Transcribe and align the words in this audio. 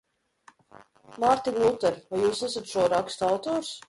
Mārtiņ 1.23 1.59
Luter, 1.63 1.99
vai 2.13 2.21
jūs 2.23 2.41
esat 2.47 2.73
šo 2.73 2.87
rakstu 2.95 3.27
autors? 3.29 3.71